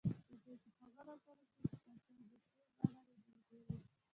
[0.29, 2.15] د دوی په خبرو اترو کې تصادفي
[2.79, 3.75] بڼه لیدل کیږي